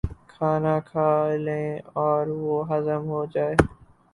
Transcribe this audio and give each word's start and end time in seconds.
کھانا 0.29 0.75
کھا 0.81 1.09
لیں 1.37 1.69
اور 2.01 2.23
وہ 2.41 2.57
ہضم 2.69 3.03
ہو 3.07 3.25
جائے۔ 3.33 3.55